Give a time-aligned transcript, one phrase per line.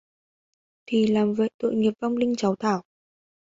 [0.85, 2.83] Thì làm như vậy Tội nghiệp vong linh cháu Thảo